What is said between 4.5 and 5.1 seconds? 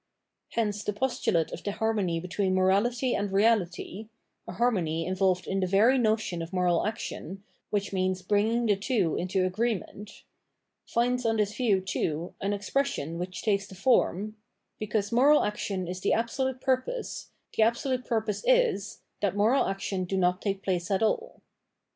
harmony